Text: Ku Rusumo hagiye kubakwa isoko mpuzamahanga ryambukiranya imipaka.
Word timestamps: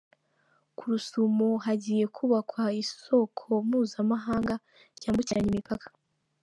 Ku 0.77 0.83
Rusumo 0.91 1.49
hagiye 1.65 2.05
kubakwa 2.15 2.63
isoko 2.83 3.43
mpuzamahanga 3.67 4.53
ryambukiranya 4.97 5.49
imipaka. 5.51 5.87